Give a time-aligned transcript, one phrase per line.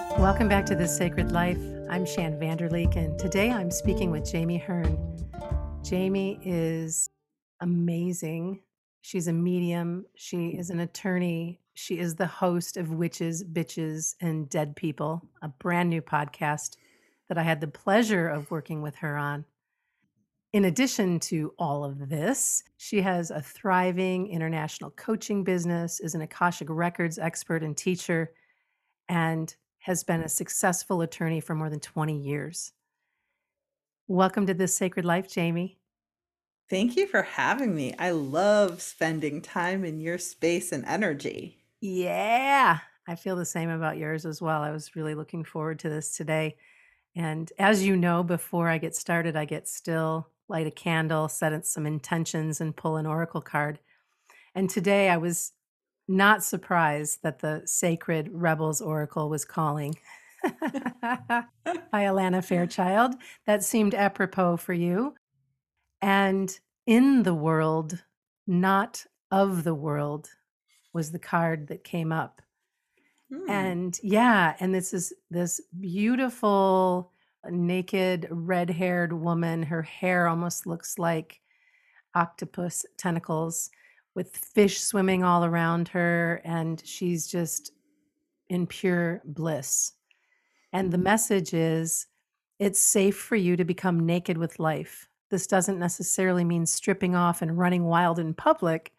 [0.00, 1.58] Welcome back to The Sacred Life.
[1.90, 4.96] I'm Shan Vanderleek, and today I'm speaking with Jamie Hearn.
[5.82, 7.10] Jamie is
[7.60, 8.60] amazing.
[9.02, 14.48] She's a medium, she is an attorney, she is the host of Witches, Bitches, and
[14.48, 16.76] Dead People, a brand new podcast
[17.28, 19.44] that I had the pleasure of working with her on.
[20.52, 26.22] In addition to all of this, she has a thriving international coaching business, is an
[26.22, 28.32] Akashic Records expert and teacher,
[29.08, 32.72] and has been a successful attorney for more than 20 years.
[34.06, 35.78] Welcome to This Sacred Life, Jamie.
[36.68, 37.94] Thank you for having me.
[37.98, 41.64] I love spending time in your space and energy.
[41.80, 44.62] Yeah, I feel the same about yours as well.
[44.62, 46.56] I was really looking forward to this today.
[47.16, 51.66] And as you know, before I get started, I get still, light a candle, set
[51.66, 53.78] some intentions, and pull an oracle card.
[54.54, 55.52] And today I was
[56.08, 59.94] not surprised that the sacred Rebels Oracle was calling.
[60.42, 61.44] Hi,
[61.92, 63.14] Alana Fairchild.
[63.46, 65.14] That seemed apropos for you.
[66.00, 68.02] And in the world,
[68.46, 70.30] not of the world,
[70.94, 72.40] was the card that came up.
[73.30, 73.50] Hmm.
[73.50, 77.12] And yeah, and this is this beautiful,
[77.50, 79.62] naked, red haired woman.
[79.62, 81.40] Her hair almost looks like
[82.14, 83.70] octopus tentacles
[84.14, 87.72] with fish swimming all around her, and she's just
[88.48, 89.92] in pure bliss.
[90.72, 91.04] And the mm-hmm.
[91.04, 92.06] message is
[92.58, 95.08] it's safe for you to become naked with life.
[95.30, 98.92] This doesn't necessarily mean stripping off and running wild in public,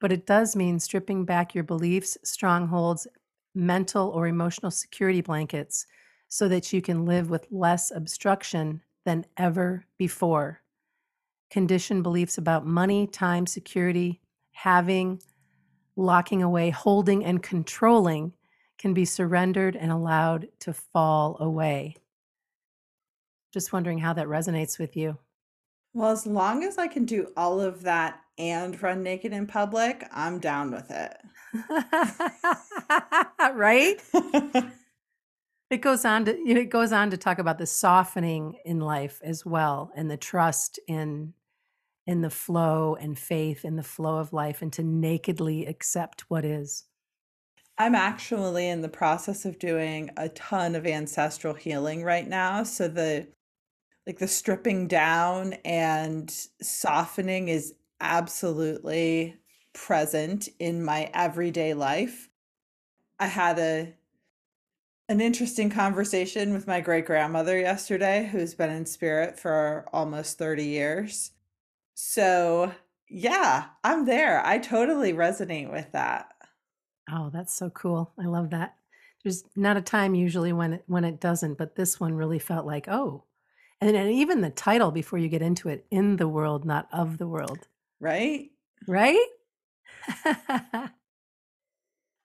[0.00, 3.06] but it does mean stripping back your beliefs, strongholds,
[3.54, 5.86] mental or emotional security blankets
[6.28, 10.60] so that you can live with less obstruction than ever before.
[11.50, 14.20] Conditioned beliefs about money, time, security,
[14.54, 15.20] having,
[15.96, 18.32] locking away, holding, and controlling
[18.78, 21.96] can be surrendered and allowed to fall away.
[23.52, 25.18] Just wondering how that resonates with you.
[25.92, 30.04] Well, as long as I can do all of that and run naked in public,
[30.10, 31.16] I'm down with it.
[33.54, 34.02] right?
[35.70, 39.46] it goes on to it goes on to talk about the softening in life as
[39.46, 41.32] well and the trust in
[42.06, 46.44] in the flow and faith in the flow of life and to nakedly accept what
[46.44, 46.84] is.
[47.76, 52.62] I'm actually in the process of doing a ton of ancestral healing right now.
[52.62, 53.26] So the
[54.06, 59.36] like the stripping down and softening is absolutely
[59.72, 62.28] present in my everyday life.
[63.18, 63.94] I had a
[65.08, 70.64] an interesting conversation with my great grandmother yesterday, who's been in spirit for almost 30
[70.64, 71.32] years.
[71.94, 72.72] So,
[73.08, 74.44] yeah, I'm there.
[74.44, 76.32] I totally resonate with that.
[77.10, 78.12] Oh, that's so cool.
[78.18, 78.76] I love that.
[79.22, 82.66] There's not a time usually when it, when it doesn't, but this one really felt
[82.66, 83.24] like, oh.
[83.80, 87.18] And, and even the title before you get into it, in the world, not of
[87.18, 87.68] the world.
[88.00, 88.50] Right?
[88.86, 89.26] Right?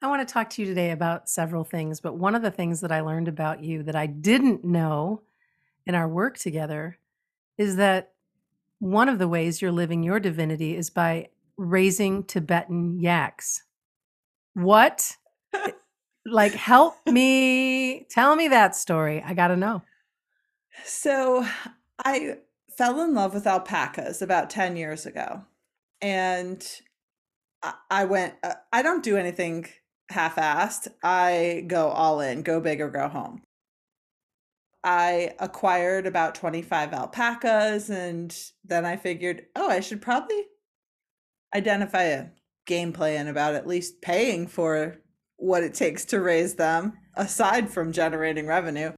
[0.01, 2.81] I want to talk to you today about several things, but one of the things
[2.81, 5.23] that I learned about you that I didn't know
[5.85, 6.97] in our work together
[7.57, 8.13] is that
[8.79, 13.63] one of the ways you're living your divinity is by raising Tibetan yaks.
[14.53, 15.15] What?
[16.25, 19.21] like, help me, tell me that story.
[19.25, 19.83] I got to know.
[20.85, 21.45] So,
[22.03, 22.37] I
[22.77, 25.43] fell in love with alpacas about 10 years ago.
[26.01, 26.65] And
[27.91, 29.67] I went, uh, I don't do anything
[30.09, 30.87] half assed.
[31.03, 33.41] I go all in, go big or go home.
[34.83, 40.45] I acquired about 25 alpacas and then I figured, oh, I should probably
[41.53, 42.27] identify a
[42.65, 45.01] game plan about at least paying for
[45.37, 48.91] what it takes to raise them aside from generating revenue.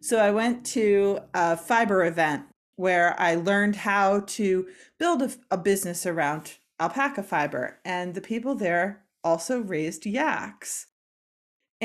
[0.00, 2.44] So I went to a fiber event
[2.76, 8.54] where I learned how to build a, a business around alpaca fiber and the people
[8.54, 10.86] there also raised yaks.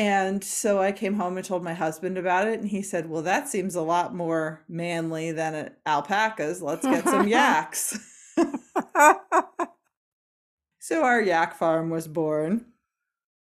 [0.02, 3.22] And so I came home and told my husband about it, and he said, Well,
[3.22, 6.60] that seems a lot more manly than alpacas.
[6.60, 8.00] Let's get some yaks.
[10.80, 12.66] so our yak farm was born.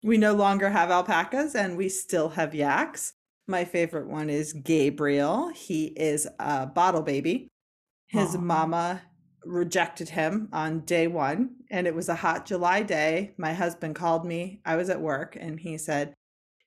[0.03, 3.13] We no longer have alpacas, and we still have yaks.
[3.47, 5.49] My favorite one is Gabriel.
[5.49, 7.47] He is a bottle baby.
[8.05, 8.43] His Aww.
[8.43, 9.01] mama
[9.43, 13.33] rejected him on day one, and it was a hot July day.
[13.39, 14.61] My husband called me.
[14.63, 16.13] I was at work, and he said,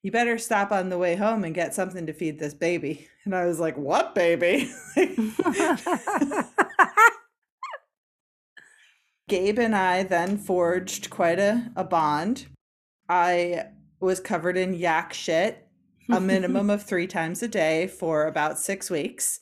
[0.05, 3.09] you better stop on the way home and get something to feed this baby.
[3.25, 4.71] And I was like, what baby?
[9.29, 12.49] Gabe and I then forged quite a, a bond.
[13.09, 13.69] I
[13.99, 15.67] was covered in yak shit
[16.11, 19.41] a minimum of three times a day for about six weeks.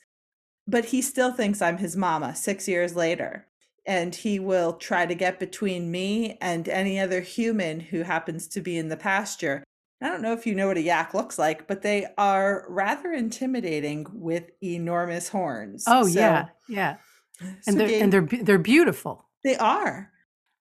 [0.69, 3.49] But he still thinks I'm his mama six years later.
[3.85, 8.61] And he will try to get between me and any other human who happens to
[8.61, 9.65] be in the pasture.
[10.03, 13.13] I don't know if you know what a yak looks like, but they are rather
[13.13, 15.85] intimidating with enormous horns.
[15.87, 16.97] Oh So, yeah, yeah.
[17.41, 19.29] so And they're Gabe, and they're they're beautiful.
[19.45, 20.11] they are.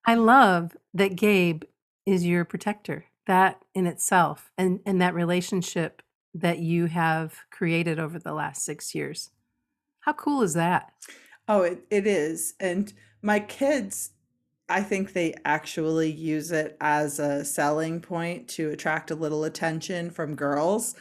[0.05, 1.63] I love that Gabe
[2.05, 3.05] is your protector.
[3.27, 6.01] That in itself and and that relationship
[6.33, 9.31] that you have created over the last 6 years.
[10.01, 10.93] How cool is that?
[11.47, 12.53] Oh, it, it is.
[12.59, 12.91] And
[13.21, 14.11] my kids,
[14.71, 20.09] I think they actually use it as a selling point to attract a little attention
[20.09, 20.95] from girls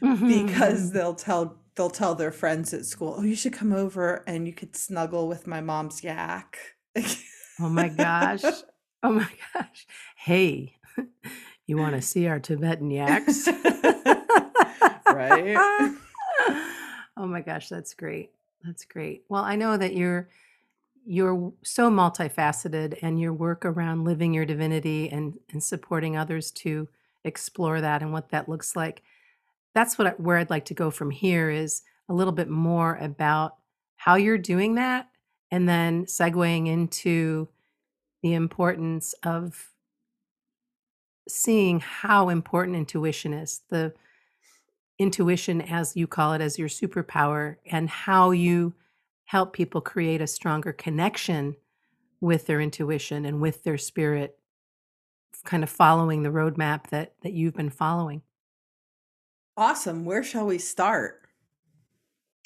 [0.00, 0.96] because mm-hmm.
[0.96, 4.52] they'll tell they'll tell their friends at school, "Oh, you should come over and you
[4.52, 6.58] could snuggle with my mom's yak."
[7.60, 8.42] Oh my gosh.
[9.02, 9.86] Oh my gosh.
[10.16, 10.74] Hey,
[11.66, 13.46] you want to see our Tibetan yaks?
[15.06, 15.54] Right?
[17.16, 18.32] Oh my gosh, that's great.
[18.64, 19.24] That's great.
[19.28, 20.28] Well, I know that you're
[21.06, 26.88] you're so multifaceted and your work around living your divinity and and supporting others to
[27.24, 29.02] explore that and what that looks like.
[29.74, 32.96] That's what I, where I'd like to go from here is a little bit more
[32.96, 33.56] about
[33.96, 35.08] how you're doing that
[35.50, 37.48] and then segueing into
[38.22, 39.70] the importance of
[41.28, 43.92] seeing how important intuition is the
[44.98, 48.74] intuition as you call it as your superpower and how you
[49.26, 51.54] help people create a stronger connection
[52.20, 54.38] with their intuition and with their spirit
[55.44, 58.22] kind of following the roadmap that that you've been following
[59.56, 60.04] awesome.
[60.04, 61.22] Where shall we start?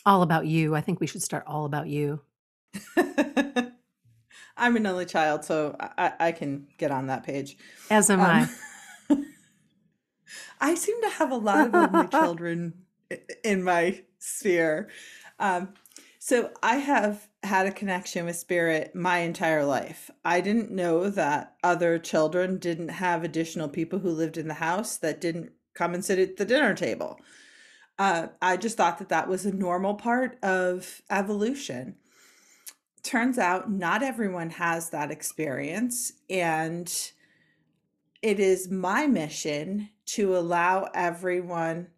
[0.07, 2.21] all about you i think we should start all about you
[4.57, 7.57] I'm an only child, so I, I can get on that page.
[7.91, 8.49] as am Um,
[9.11, 9.17] i
[10.61, 12.75] I seem to have a lot of only children
[13.43, 14.91] in my sphere.
[15.39, 15.73] Um,
[16.23, 20.11] so I have had a connection with spirit my entire life.
[20.23, 24.99] I didn't know that other children didn't have additional people who lived in the house
[24.99, 27.19] that didn't come and sit at the dinner table.
[27.99, 31.97] Uh, I just thought that that was a normal part of evolution.
[33.03, 36.93] Turns out not everyone has that experience, and
[38.21, 41.89] it is my mission to allow everyone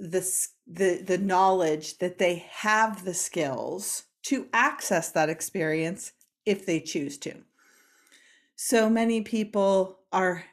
[0.00, 0.26] the
[0.66, 6.12] the the knowledge that they have the skills to access that experience
[6.46, 7.34] if they choose to.
[8.56, 10.44] So many people are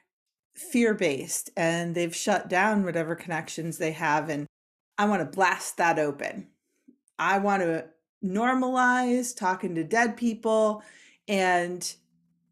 [0.56, 4.48] fear-based and they've shut down whatever connections they have and
[4.98, 6.48] I want to blast that open.
[7.20, 7.86] I want to
[8.24, 10.84] normalize talking to dead people
[11.28, 11.96] and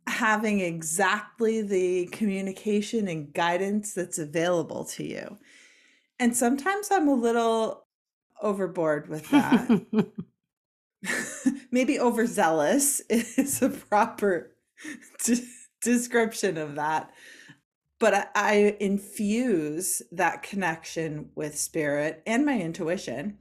[0.08, 5.38] having exactly the communication and guidance that's available to you.
[6.20, 7.86] And sometimes I'm a little
[8.42, 9.86] overboard with that.
[11.72, 14.56] Maybe overzealous is a proper
[15.24, 15.48] de-
[15.82, 17.12] description of that.
[18.00, 23.38] But I, I infuse that connection with spirit and my intuition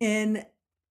[0.00, 0.44] in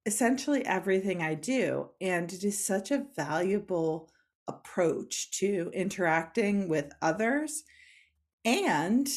[0.06, 1.90] essentially everything I do.
[2.02, 4.10] And it is such a valuable
[4.48, 7.64] approach to interacting with others
[8.46, 9.08] and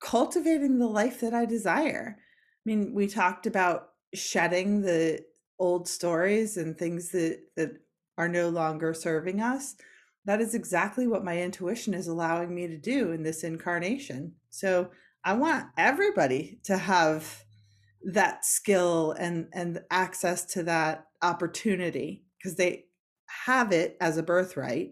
[0.00, 2.16] cultivating the life that I desire.
[2.18, 5.24] I mean, we talked about shedding the
[5.58, 7.72] old stories and things that that
[8.18, 9.76] are no longer serving us.
[10.24, 14.34] That is exactly what my intuition is allowing me to do in this incarnation.
[14.50, 14.90] So,
[15.24, 17.44] I want everybody to have
[18.02, 22.86] that skill and and access to that opportunity because they
[23.46, 24.90] have it as a birthright,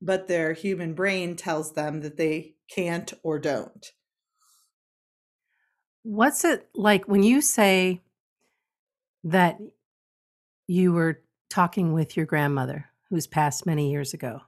[0.00, 3.92] but their human brain tells them that they can't or don't.
[6.02, 8.00] What's it like when you say
[9.24, 9.58] that
[10.66, 14.40] you were talking with your grandmother who's passed many years ago?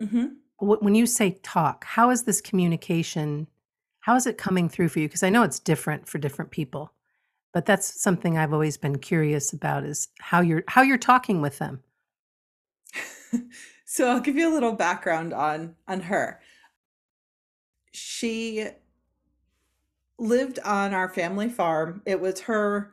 [0.00, 0.26] Hmm
[0.58, 3.46] when you say talk how is this communication
[4.00, 5.08] how is it coming through for you?
[5.08, 6.92] Because i know it's different for different people
[7.52, 11.58] but that's something i've always been curious about is how you're how you're talking with
[11.58, 11.82] them.
[13.88, 16.40] So I'll give you a little background on on her.
[17.92, 18.66] She
[20.18, 22.02] lived on our family farm.
[22.06, 22.92] It was her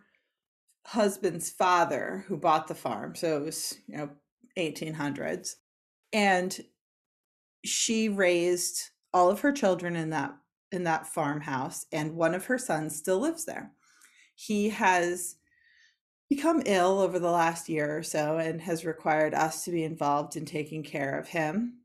[0.85, 4.09] husband's father who bought the farm, so it was, you know,
[4.57, 5.55] 1800s.
[6.11, 6.59] And
[7.63, 10.35] she raised all of her children in that
[10.71, 13.71] in that farmhouse and one of her sons still lives there.
[14.33, 15.35] He has
[16.29, 20.35] become ill over the last year or so and has required us to be involved
[20.35, 21.77] in taking care of him.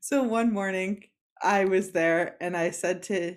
[0.00, 1.04] So one morning,
[1.42, 3.36] I was there and I said to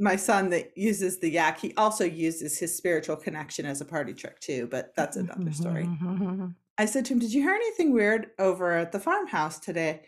[0.00, 4.14] my son that uses the yak, he also uses his spiritual connection as a party
[4.14, 5.86] trick too, but that's another story.
[6.78, 10.00] I said to him, Did you hear anything weird over at the farmhouse today?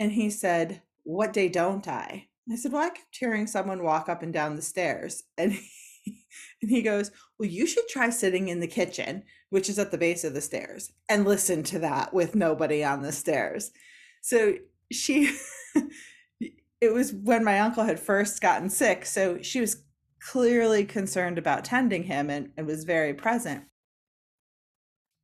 [0.00, 2.28] And he said, What day don't I?
[2.50, 5.22] I said, Well, I kept hearing someone walk up and down the stairs.
[5.36, 6.24] And he,
[6.62, 9.98] and he goes, Well, you should try sitting in the kitchen, which is at the
[9.98, 13.70] base of the stairs, and listen to that with nobody on the stairs.
[14.22, 14.54] So
[14.90, 15.36] she,
[16.80, 19.06] it was when my uncle had first gotten sick.
[19.06, 19.82] So she was
[20.20, 23.64] clearly concerned about tending him and, and was very present.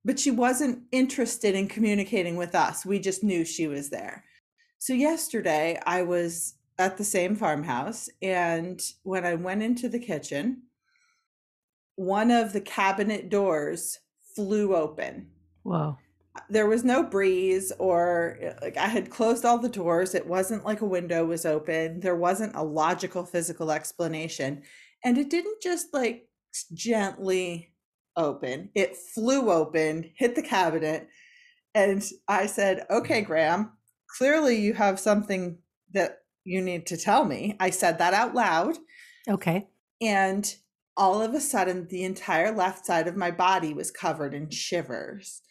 [0.05, 2.87] But she wasn't interested in communicating with us.
[2.87, 4.25] We just knew she was there.
[4.79, 8.09] So yesterday I was at the same farmhouse.
[8.23, 10.63] And when I went into the kitchen,
[11.97, 13.99] one of the cabinet doors
[14.35, 15.29] flew open.
[15.63, 15.99] Whoa.
[16.49, 20.15] There was no breeze, or uh, like I had closed all the doors.
[20.15, 22.01] It wasn't like a window was open.
[22.01, 24.63] There wasn't a logical physical explanation.
[25.05, 26.29] And it didn't just like
[26.73, 27.73] gently
[28.17, 31.09] open, it flew open, hit the cabinet.
[31.75, 33.27] And I said, Okay, mm-hmm.
[33.27, 33.73] Gram,
[34.19, 35.59] clearly you have something
[35.93, 37.57] that you need to tell me.
[37.61, 38.77] I said that out loud.
[39.29, 39.69] Okay.
[40.01, 40.53] And
[40.97, 45.43] all of a sudden, the entire left side of my body was covered in shivers.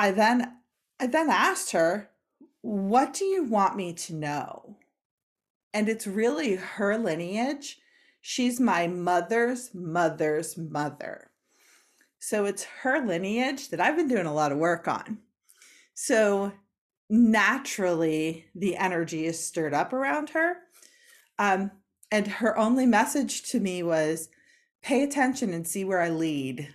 [0.00, 0.56] I then
[0.98, 2.10] I then asked her,
[2.62, 4.78] "What do you want me to know?"
[5.74, 7.78] And it's really her lineage.
[8.22, 11.30] She's my mother's mother's mother.
[12.18, 15.18] So it's her lineage that I've been doing a lot of work on.
[15.94, 16.52] So
[17.10, 20.56] naturally the energy is stirred up around her.
[21.38, 21.72] Um,
[22.10, 24.30] and her only message to me was
[24.82, 26.74] pay attention and see where I lead,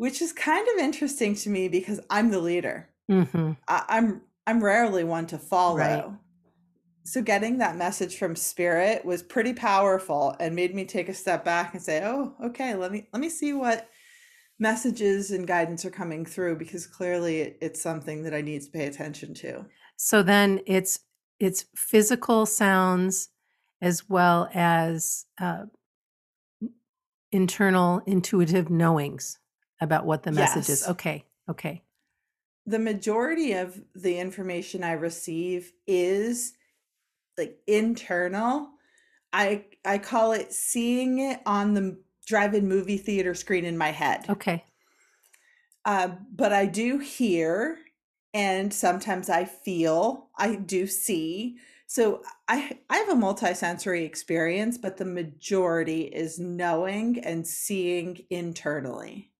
[0.00, 2.88] which is kind of interesting to me because I'm the leader.
[3.10, 3.52] Mm-hmm.
[3.68, 5.76] I, I'm I'm rarely one to follow.
[5.76, 6.04] Right.
[7.04, 11.44] So getting that message from spirit was pretty powerful and made me take a step
[11.44, 13.90] back and say, "Oh, okay, let me let me see what
[14.58, 18.70] messages and guidance are coming through because clearly it, it's something that I need to
[18.70, 19.66] pay attention to.
[19.96, 21.00] So then it's
[21.38, 23.28] it's physical sounds
[23.82, 25.64] as well as uh,
[27.30, 29.39] internal intuitive knowings
[29.80, 30.86] about what the message is.
[30.88, 31.24] Okay.
[31.48, 31.82] Okay.
[32.66, 36.52] The majority of the information I receive is
[37.36, 38.68] like internal.
[39.32, 44.26] I I call it seeing it on the drive-in movie theater screen in my head.
[44.28, 44.64] Okay.
[45.84, 47.78] Uh, but I do hear
[48.32, 51.58] and sometimes I feel, I do see.
[51.86, 59.32] So I I have a multisensory experience, but the majority is knowing and seeing internally.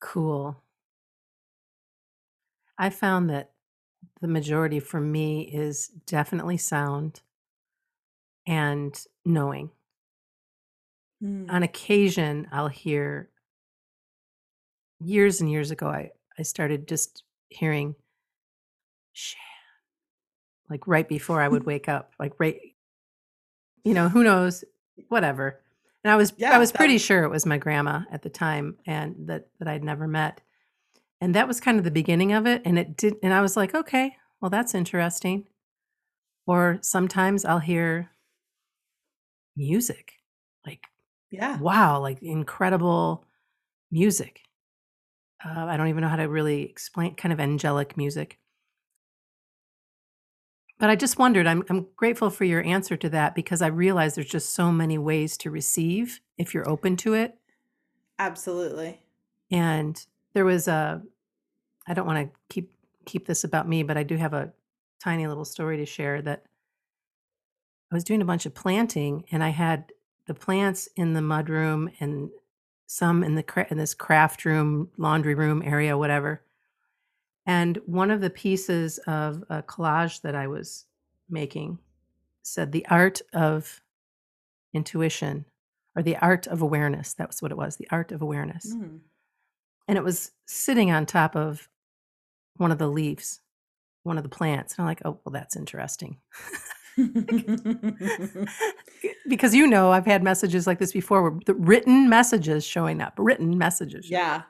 [0.00, 0.56] Cool.
[2.78, 3.52] I found that
[4.20, 7.20] the majority for me is definitely sound
[8.46, 9.70] and knowing.
[11.22, 11.50] Mm.
[11.50, 13.28] On occasion, I'll hear
[14.98, 17.94] years and years ago, I, I started just hearing
[19.12, 19.40] Shan,
[20.70, 22.58] like right before I would wake up, like right,
[23.84, 24.64] you know, who knows,
[25.08, 25.60] whatever.
[26.04, 29.14] And I was I was pretty sure it was my grandma at the time and
[29.26, 30.40] that that I'd never met.
[31.20, 32.62] And that was kind of the beginning of it.
[32.64, 35.46] And it did and I was like, okay, well that's interesting.
[36.46, 38.10] Or sometimes I'll hear
[39.56, 40.12] music,
[40.66, 40.84] like
[41.30, 41.58] yeah.
[41.58, 43.24] wow, like incredible
[43.90, 44.40] music.
[45.44, 48.38] Uh, I don't even know how to really explain kind of angelic music.
[50.80, 54.14] But I just wondered, I'm, I'm grateful for your answer to that because I realize
[54.14, 57.36] there's just so many ways to receive if you're open to it.
[58.18, 59.02] Absolutely.
[59.50, 61.02] And there was a,
[61.86, 62.72] I don't want to keep
[63.04, 64.52] keep this about me, but I do have a
[65.02, 66.44] tiny little story to share that
[67.90, 69.92] I was doing a bunch of planting and I had
[70.26, 72.30] the plants in the mud room and
[72.86, 76.42] some in the cra- in this craft room, laundry room area, whatever.
[77.46, 80.86] And one of the pieces of a collage that I was
[81.28, 81.78] making
[82.42, 83.82] said the art of
[84.72, 85.44] intuition
[85.96, 87.14] or the art of awareness.
[87.14, 88.72] That was what it was, the art of awareness.
[88.72, 89.00] Mm.
[89.88, 91.68] And it was sitting on top of
[92.56, 93.40] one of the leaves,
[94.02, 94.74] one of the plants.
[94.74, 96.18] And I'm like, oh, well, that's interesting.
[99.28, 103.14] because you know, I've had messages like this before where the written messages showing up,
[103.18, 104.10] written messages.
[104.10, 104.42] yeah.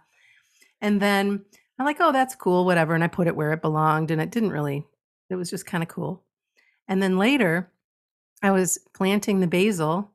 [0.83, 1.45] And then
[1.81, 2.95] I'm like, oh, that's cool, whatever.
[2.95, 4.11] And I put it where it belonged.
[4.11, 4.85] And it didn't really,
[5.31, 6.23] it was just kind of cool.
[6.87, 7.71] And then later,
[8.43, 10.11] I was planting the basil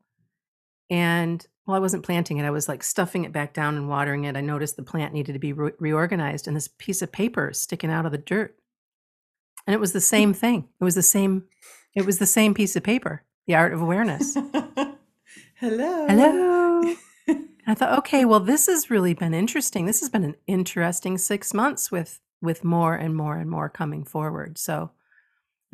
[0.92, 2.46] and well, I wasn't planting it.
[2.46, 4.38] I was like stuffing it back down and watering it.
[4.38, 7.90] I noticed the plant needed to be re- reorganized and this piece of paper sticking
[7.90, 8.56] out of the dirt.
[9.66, 10.70] And it was the same thing.
[10.80, 11.46] It was the same
[11.96, 14.36] it was the same piece of paper, The Art of Awareness.
[15.56, 16.08] Hello.
[16.08, 16.96] Hello.
[17.68, 19.86] I thought, okay, well, this has really been interesting.
[19.86, 24.04] This has been an interesting six months with with more and more and more coming
[24.04, 24.58] forward.
[24.58, 24.92] So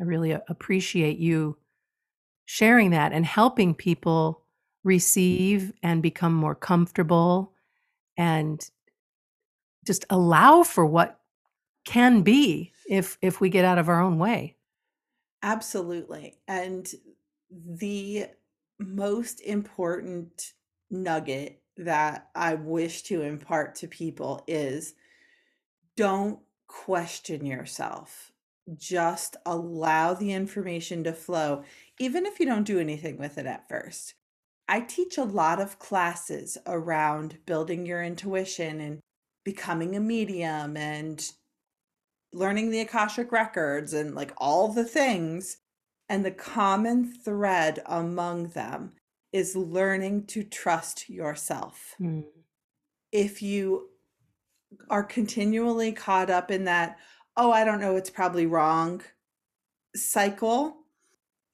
[0.00, 1.58] I really appreciate you
[2.46, 4.42] sharing that and helping people
[4.84, 7.52] receive and become more comfortable
[8.16, 8.68] and
[9.86, 11.20] just allow for what
[11.84, 14.56] can be if if we get out of our own way.
[15.42, 16.38] Absolutely.
[16.48, 16.90] And
[17.50, 18.26] the
[18.78, 20.52] most important
[20.90, 24.94] nugget that I wish to impart to people is
[25.96, 28.32] don't question yourself.
[28.74, 31.64] Just allow the information to flow,
[31.98, 34.14] even if you don't do anything with it at first.
[34.68, 39.00] I teach a lot of classes around building your intuition and
[39.44, 41.30] becoming a medium and
[42.32, 45.58] learning the Akashic records and like all the things.
[46.08, 48.92] And the common thread among them
[49.32, 51.94] is learning to trust yourself.
[52.00, 52.24] Mm.
[53.10, 53.88] If you
[54.90, 56.98] are continually caught up in that,
[57.36, 59.02] oh, I don't know, it's probably wrong
[59.94, 60.76] cycle,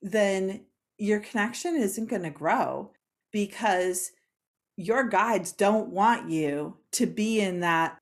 [0.02, 0.64] then
[0.98, 2.92] your connection isn't going to grow
[3.32, 4.12] because
[4.76, 7.98] your guides don't want you to be in that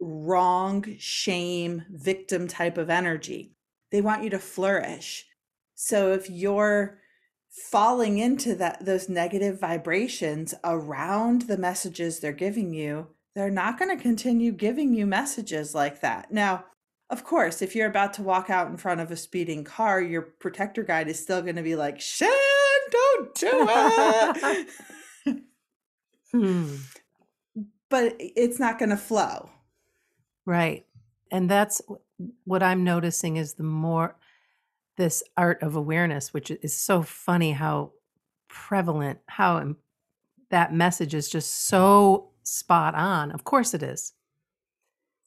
[0.00, 3.52] wrong, shame, victim type of energy.
[3.90, 5.26] They want you to flourish.
[5.74, 6.98] So if you're
[7.56, 13.96] falling into that those negative vibrations around the messages they're giving you, they're not going
[13.96, 16.30] to continue giving you messages like that.
[16.30, 16.64] Now,
[17.08, 20.22] of course, if you're about to walk out in front of a speeding car, your
[20.22, 22.30] protector guide is still going to be like, "Shan,
[22.90, 24.68] don't do it."
[26.32, 26.74] Hmm.
[27.88, 29.48] but it's not going to flow.
[30.44, 30.84] Right.
[31.30, 31.80] And that's
[32.44, 34.16] what I'm noticing is the more
[34.96, 37.92] this art of awareness, which is so funny how
[38.48, 39.74] prevalent, how
[40.50, 43.30] that message is just so spot on.
[43.30, 44.12] Of course it is.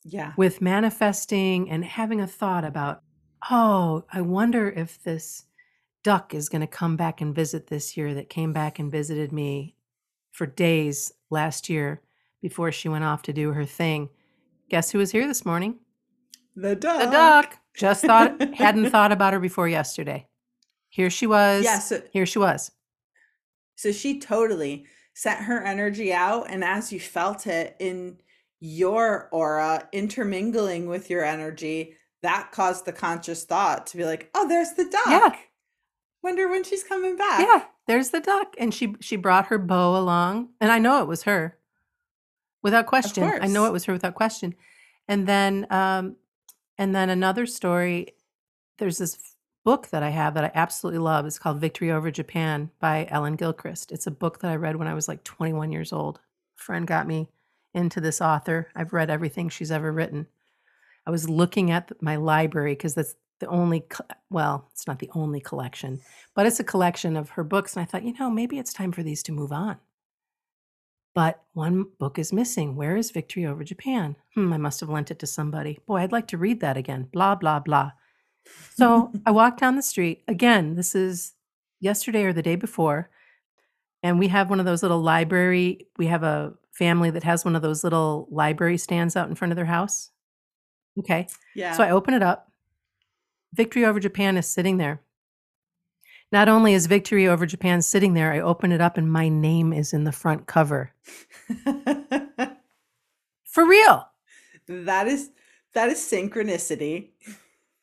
[0.03, 0.33] Yeah.
[0.37, 3.03] With manifesting and having a thought about,
[3.49, 5.45] oh, I wonder if this
[6.03, 9.31] duck is going to come back and visit this year that came back and visited
[9.31, 9.75] me
[10.31, 12.01] for days last year
[12.41, 14.09] before she went off to do her thing.
[14.69, 15.79] Guess who was here this morning?
[16.61, 16.99] The duck.
[16.99, 17.57] The duck.
[17.75, 20.27] Just thought hadn't thought about her before yesterday.
[20.89, 21.63] Here she was.
[21.63, 21.91] Yes.
[21.91, 22.71] Yeah, so, here she was.
[23.75, 28.17] So she totally sent her energy out and as you felt it in
[28.59, 34.47] your aura intermingling with your energy, that caused the conscious thought to be like, "Oh,
[34.47, 35.35] there's the duck." Yeah.
[36.21, 37.39] Wonder when she's coming back.
[37.39, 41.07] Yeah, there's the duck and she she brought her beau along and I know it
[41.07, 41.57] was her.
[42.61, 43.23] Without question.
[43.23, 44.55] I know it was her without question.
[45.07, 46.17] And then um
[46.79, 48.15] and then another story,
[48.77, 51.25] there's this book that I have that I absolutely love.
[51.25, 53.91] It's called Victory Over Japan by Ellen Gilchrist.
[53.91, 56.21] It's a book that I read when I was like 21 years old.
[56.57, 57.29] A friend got me
[57.73, 58.69] into this author.
[58.73, 60.27] I've read everything she's ever written.
[61.05, 63.83] I was looking at my library because that's the only,
[64.29, 65.99] well, it's not the only collection,
[66.33, 67.75] but it's a collection of her books.
[67.75, 69.77] And I thought, you know, maybe it's time for these to move on.
[71.15, 72.75] But one book is missing.
[72.75, 74.15] Where is Victory Over Japan?
[74.35, 75.79] Hmm, I must have lent it to somebody.
[75.85, 77.07] Boy, I'd like to read that again.
[77.11, 77.91] Blah, blah, blah.
[78.75, 80.23] So I walk down the street.
[80.27, 81.33] Again, this is
[81.79, 83.09] yesterday or the day before.
[84.03, 87.55] And we have one of those little library, we have a family that has one
[87.55, 90.11] of those little library stands out in front of their house.
[90.97, 91.27] Okay.
[91.55, 91.73] Yeah.
[91.73, 92.51] So I open it up.
[93.53, 95.01] Victory Over Japan is sitting there.
[96.31, 99.73] Not only is Victory Over Japan sitting there, I open it up and my name
[99.73, 100.91] is in the front cover.
[103.45, 104.07] For real.
[104.67, 105.31] That is
[105.73, 107.09] that is synchronicity.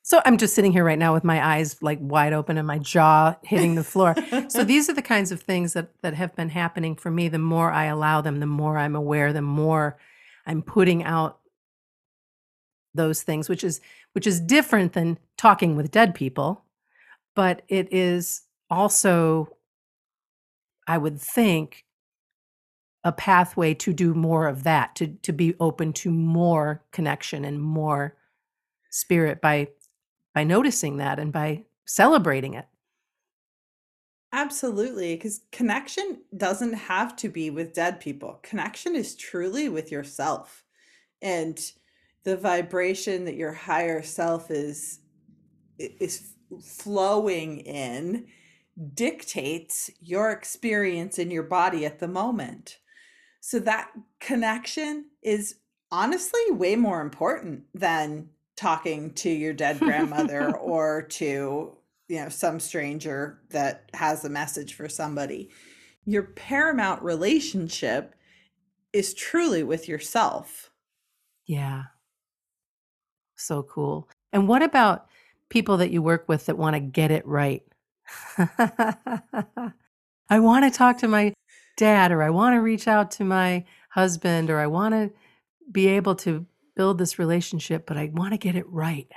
[0.03, 2.79] So I'm just sitting here right now with my eyes like wide open and my
[2.79, 4.15] jaw hitting the floor.
[4.49, 7.27] so these are the kinds of things that that have been happening for me.
[7.29, 9.99] The more I allow them, the more I'm aware, the more
[10.47, 11.41] I'm putting out
[12.95, 13.81] those things, which is
[14.13, 16.63] which is different than talking with dead people
[17.37, 19.57] but it is also,
[20.89, 21.85] I would think,
[23.05, 27.63] a pathway to do more of that, to to be open to more connection and
[27.63, 28.17] more
[28.91, 29.69] spirit by
[30.35, 32.67] by noticing that and by celebrating it.
[34.33, 38.41] Absolutely, because connection doesn't have to be with dead people.
[38.43, 40.65] Connection is truly with yourself.
[41.23, 41.59] And
[42.25, 44.99] the vibration that your higher self is
[45.79, 48.27] is flowing in
[48.95, 52.79] dictates your experience in your body at the moment.
[53.41, 55.57] So that connection is
[55.91, 61.77] honestly way more important than talking to your dead grandmother or to
[62.09, 65.51] you know some stranger that has a message for somebody
[66.05, 68.15] your paramount relationship
[68.93, 70.71] is truly with yourself
[71.47, 71.85] Yeah.
[73.37, 74.09] So cool.
[74.33, 75.07] And what about
[75.49, 77.63] people that you work with that want to get it right?
[78.39, 81.35] I want to talk to my
[81.77, 85.11] dad, or I want to reach out to my husband, or I want to
[85.71, 89.11] be able to build this relationship, but I want to get it right.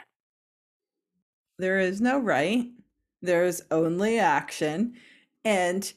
[1.60, 2.65] there is no right
[3.22, 4.94] there's only action
[5.44, 5.94] and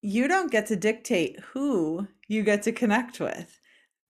[0.00, 3.60] you don't get to dictate who you get to connect with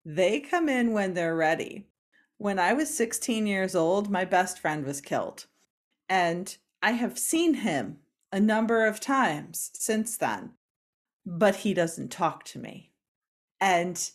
[0.04, 1.86] they come in when they're ready
[2.44, 5.46] when i was 16 years old my best friend was killed
[6.08, 7.98] and i have seen him
[8.30, 10.52] a number of times since then
[11.24, 12.90] but he doesn't talk to me
[13.60, 14.10] and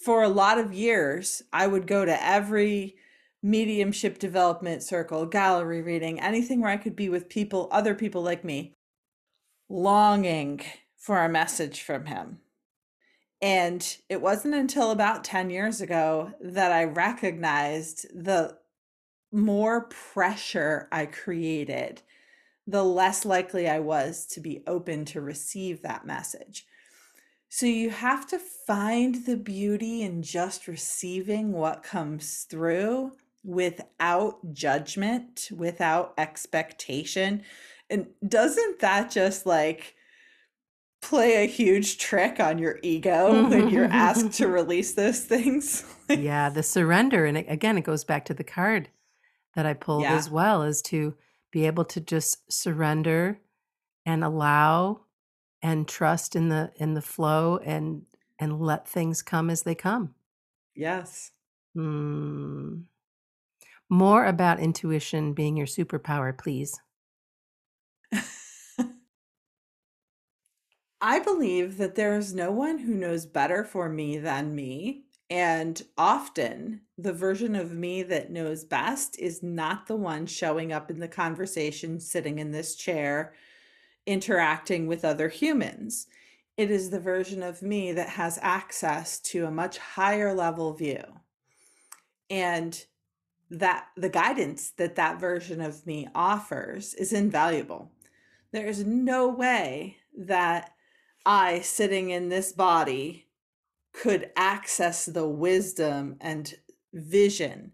[0.00, 2.96] for a lot of years, I would go to every
[3.42, 8.44] mediumship development circle, gallery reading, anything where I could be with people, other people like
[8.44, 8.74] me,
[9.68, 10.60] longing
[10.96, 12.38] for a message from him.
[13.42, 18.58] And it wasn't until about 10 years ago that I recognized the
[19.32, 22.02] more pressure I created,
[22.66, 26.66] the less likely I was to be open to receive that message.
[27.48, 35.48] So you have to find the beauty in just receiving what comes through without judgment,
[35.50, 37.42] without expectation.
[37.88, 39.96] And doesn't that just like
[41.00, 45.84] play a huge trick on your ego when you're asked to release those things?
[46.08, 47.24] yeah, the surrender.
[47.24, 48.88] And it, again, it goes back to the card
[49.54, 50.14] that I pulled Yeah.
[50.16, 51.14] as well, is to
[51.50, 53.40] be able to just surrender
[54.06, 55.00] and allow
[55.62, 58.02] and trust in the in the flow and
[58.38, 60.14] and let things come as they come.
[60.74, 61.32] Yes.
[61.74, 62.82] Hmm.
[63.88, 66.80] More about intuition being your superpower, please.
[71.02, 75.04] I believe that there is no one who knows better for me than me.
[75.30, 80.90] And often, the version of me that knows best is not the one showing up
[80.90, 83.32] in the conversation, sitting in this chair,
[84.06, 86.08] interacting with other humans.
[86.56, 91.04] It is the version of me that has access to a much higher level view.
[92.28, 92.84] And
[93.50, 97.90] that the guidance that that version of me offers is invaluable.
[98.52, 100.72] There is no way that
[101.24, 103.26] I, sitting in this body,
[103.92, 106.54] could access the wisdom and
[106.92, 107.72] vision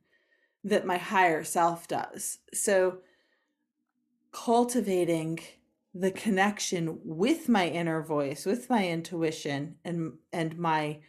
[0.64, 2.38] that my higher self does.
[2.52, 2.98] So,
[4.32, 5.38] cultivating
[5.94, 11.00] the connection with my inner voice, with my intuition, and and my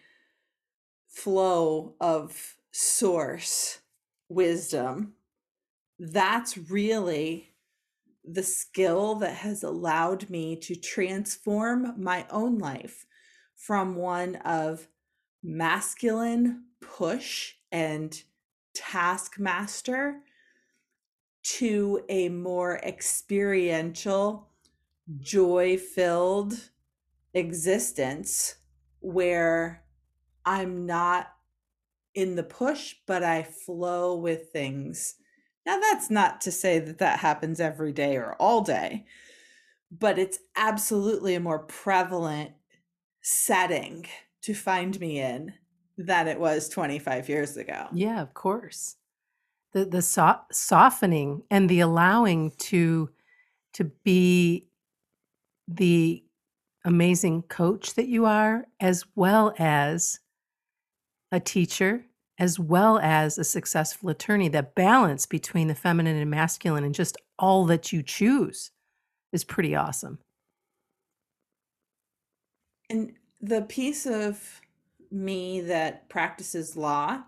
[1.08, 3.80] flow of source
[4.30, 5.14] wisdom,
[6.00, 7.47] that's really
[8.28, 13.06] the skill that has allowed me to transform my own life
[13.56, 14.88] from one of
[15.42, 18.24] masculine push and
[18.74, 20.20] taskmaster
[21.44, 24.50] to a more experiential,
[25.20, 26.70] joy filled
[27.34, 28.56] existence
[29.00, 29.84] where
[30.46, 31.34] I'm not
[32.14, 35.16] in the push, but I flow with things.
[35.68, 39.06] Now, that's not to say that that happens every day or all day,
[39.92, 42.54] but it's absolutely a more prevalent
[43.22, 44.06] setting
[44.44, 45.54] to find me in
[45.98, 47.88] than it was 25 years ago.
[47.94, 48.96] Yeah, of course.
[49.74, 53.10] The the so- softening and the allowing to
[53.74, 54.70] to be
[55.68, 56.24] the
[56.86, 60.22] amazing coach that you are as well as
[61.34, 62.06] a teacher
[62.40, 67.18] as well as a successful attorney That balance between the feminine and masculine and just
[67.40, 68.72] all that you choose
[69.32, 70.20] is pretty awesome.
[72.90, 74.62] And the piece of
[75.12, 77.24] me that practices law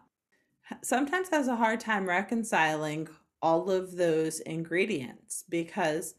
[0.82, 3.08] sometimes has a hard time reconciling
[3.42, 6.16] all of those ingredients because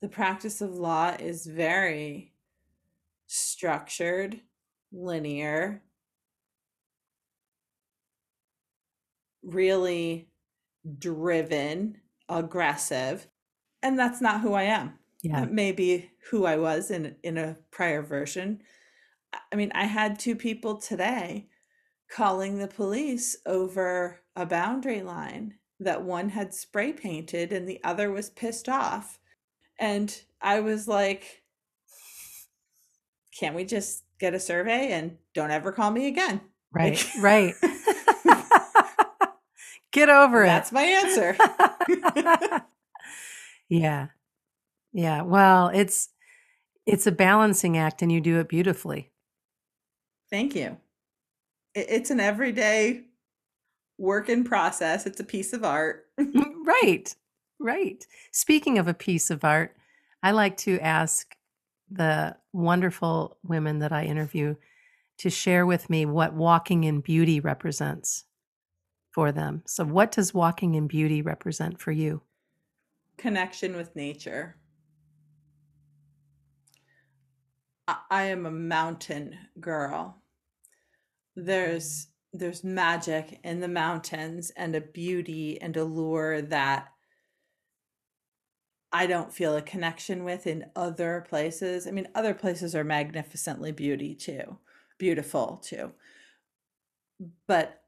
[0.00, 2.32] the practice of law is very
[3.26, 4.40] structured,
[4.92, 5.82] linear,
[9.48, 10.28] really
[10.98, 13.26] driven, aggressive,
[13.82, 14.98] and that's not who I am.
[15.22, 18.62] yeah That may be who I was in in a prior version.
[19.52, 21.48] I mean, I had two people today
[22.10, 28.10] calling the police over a boundary line that one had spray painted and the other
[28.10, 29.18] was pissed off.
[29.78, 31.42] And I was like,
[33.38, 36.40] can't we just get a survey and don't ever call me again?
[36.72, 37.54] right Like, right
[39.98, 40.46] Get over it.
[40.46, 41.36] That's my answer.
[43.68, 44.06] yeah.
[44.92, 45.22] Yeah.
[45.22, 46.10] Well, it's
[46.86, 49.10] it's a balancing act and you do it beautifully.
[50.30, 50.76] Thank you.
[51.74, 53.02] It's an everyday
[53.98, 55.04] work in process.
[55.04, 56.06] It's a piece of art.
[56.18, 57.14] Mm, right.
[57.58, 58.06] Right.
[58.30, 59.76] Speaking of a piece of art,
[60.22, 61.34] I like to ask
[61.90, 64.54] the wonderful women that I interview
[65.18, 68.24] to share with me what walking in beauty represents
[69.18, 69.64] for them.
[69.66, 72.22] So, what does walking in beauty represent for you?
[73.16, 74.54] Connection with nature.
[77.88, 80.22] I, am a mountain girl.
[81.34, 86.86] There's there's magic in the mountains and a beauty and allure that
[88.92, 91.88] I don't feel a connection with in other places.
[91.88, 94.58] I mean, other places are magnificently beauty too,
[94.96, 95.90] beautiful too.
[97.48, 97.82] But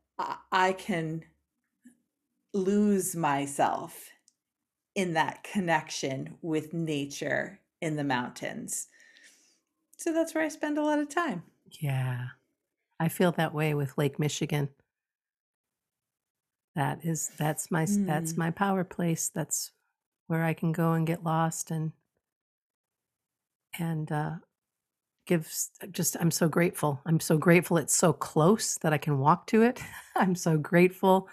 [0.53, 1.25] I, can
[2.53, 4.11] lose myself
[4.95, 8.89] in that connection with nature in the mountains.
[9.97, 11.43] So that's where I spend a lot of time.
[11.81, 12.29] Yeah.
[12.99, 14.69] I feel that way with Lake Michigan.
[16.75, 18.39] That is that's my that's Mm.
[18.39, 19.29] my power place.
[19.29, 19.73] That's
[20.27, 21.93] where I can go and get lost and
[23.79, 24.37] and uh
[25.31, 27.01] give s- just I'm so grateful.
[27.07, 29.83] I'm so grateful it's so close that I can walk to it.
[30.17, 31.29] I'm so grateful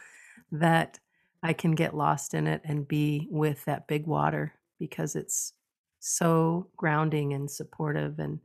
[0.53, 0.99] that
[1.43, 5.53] I can get lost in it and be with that big water because it's
[5.99, 8.39] so grounding and supportive and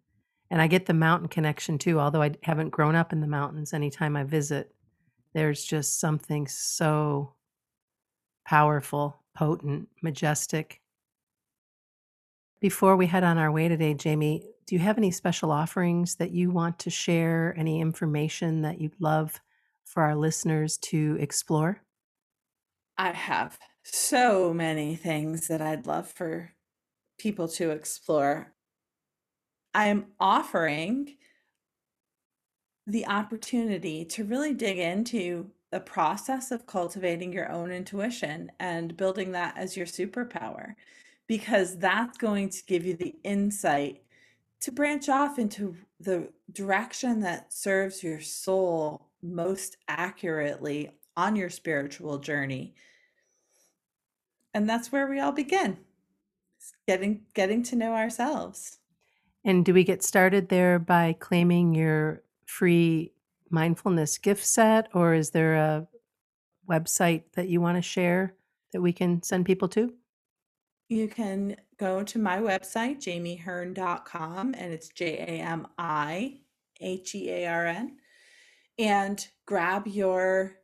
[0.51, 3.75] and I get the mountain connection too, although I haven't grown up in the mountains
[3.75, 4.75] anytime I visit.
[5.35, 7.35] There's just something so
[8.47, 10.82] powerful, potent, majestic.
[12.63, 16.31] Before we head on our way today, Jamie, do you have any special offerings that
[16.31, 17.57] you want to share?
[17.59, 19.41] Any information that you'd love
[19.85, 21.83] for our listeners to explore?
[22.97, 26.53] I have so many things that I'd love for
[27.19, 28.53] people to explore.
[29.75, 31.17] I am offering
[32.87, 39.33] the opportunity to really dig into the process of cultivating your own intuition and building
[39.33, 40.77] that as your superpower,
[41.33, 44.03] because that's going to give you the insight
[44.61, 52.19] to branch off into the direction that serves your soul most accurately on your spiritual
[52.19, 52.75] journey.
[54.53, 55.79] And that's where we all begin.
[56.87, 58.77] Getting getting to know ourselves.
[59.43, 63.15] And do we get started there by claiming your free
[63.49, 65.89] mindfulness gift set, or is there a
[66.69, 68.35] website that you want to share
[68.73, 69.95] that we can send people to?
[70.93, 76.41] You can go to my website, jamiehearn.com, and it's J A M I
[76.83, 77.97] H E A R N,
[78.79, 80.59] and grab your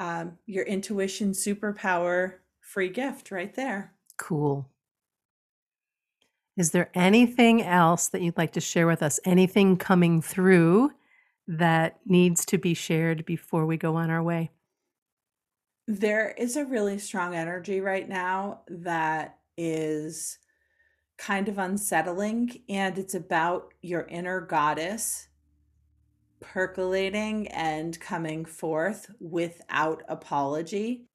[0.00, 3.92] um, your intuition superpower free gift right there.
[4.16, 4.68] Cool.
[6.56, 9.20] Is there anything else that you'd like to share with us?
[9.24, 10.90] Anything coming through
[11.46, 14.50] that needs to be shared before we go on our way?
[15.86, 20.38] There is a really strong energy right now that is
[21.18, 25.28] kind of unsettling, and it's about your inner goddess
[26.40, 31.06] percolating and coming forth without apology.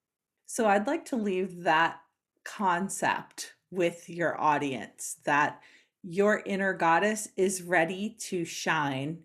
[0.45, 1.99] So I'd like to leave that
[2.45, 5.61] concept with your audience that
[6.03, 9.19] your inner goddess is ready to shine.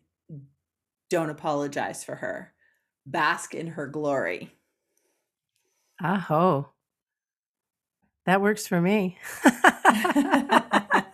[1.09, 2.53] Don't apologize for her.
[3.07, 4.51] Bask in her glory.
[6.03, 6.69] Aho.
[8.27, 9.19] That works for me.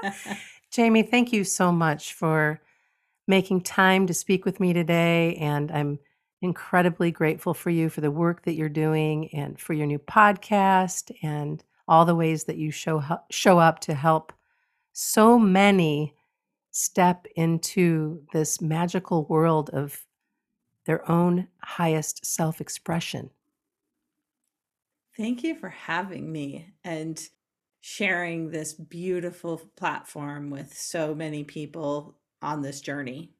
[0.70, 2.60] Jamie, thank you so much for
[3.26, 5.36] making time to speak with me today.
[5.36, 5.98] And I'm
[6.42, 11.10] incredibly grateful for you for the work that you're doing and for your new podcast
[11.22, 14.32] and all the ways that you show, show up to help
[14.92, 16.14] so many
[16.70, 20.04] step into this magical world of
[20.86, 23.30] their own highest self expression.
[25.18, 27.20] Thank you for having me and
[27.80, 33.32] sharing this beautiful platform with so many people on this journey.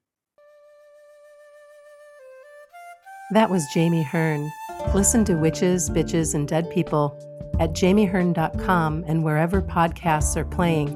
[3.31, 4.51] That was Jamie Hearn.
[4.93, 7.17] Listen to Witches, Bitches, and Dead People
[7.59, 10.89] at jamiehearn.com and wherever podcasts are playing.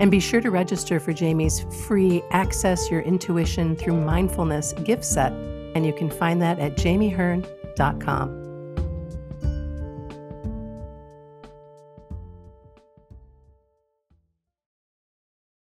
[0.00, 5.32] And be sure to register for Jamie's free Access Your Intuition Through Mindfulness gift set.
[5.74, 8.45] And you can find that at jamiehearn.com.